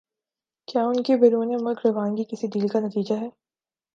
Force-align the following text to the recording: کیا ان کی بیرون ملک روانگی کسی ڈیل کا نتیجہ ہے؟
کیا 0.67 0.81
ان 0.85 1.03
کی 1.03 1.15
بیرون 1.15 1.49
ملک 1.63 1.85
روانگی 1.85 2.23
کسی 2.23 2.47
ڈیل 2.47 2.67
کا 2.67 2.79
نتیجہ 2.79 3.13
ہے؟ 3.13 3.29